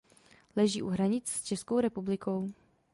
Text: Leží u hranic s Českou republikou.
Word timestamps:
Leží 0.55 0.81
u 0.81 0.87
hranic 0.89 1.27
s 1.27 1.43
Českou 1.43 1.79
republikou. 1.79 2.51